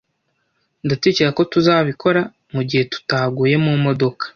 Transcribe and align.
Ndatekereza 0.85 1.31
ko 1.37 1.43
tuzabikora 1.53 2.21
mugihe 2.53 2.83
tutaguye 2.91 3.55
mumodoka 3.63 4.23